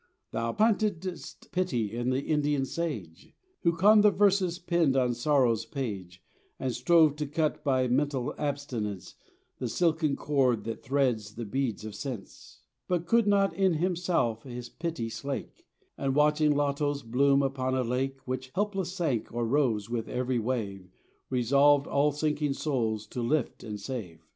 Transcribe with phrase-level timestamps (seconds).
[0.31, 6.23] Thou plantedst pity in the Indian sage, Who conned the verses penned on sorrow's page,
[6.59, 9.13] And strove to cut by mental abstinence
[9.59, 14.69] The silken cord that threads the beads of sense But could not in himself his
[14.69, 15.67] pity slake,
[15.99, 20.89] And watching lotos blooms upon a lake, Which helpless sank or rose with every wave,
[21.29, 24.25] Resolved all sinking souls to lift and save.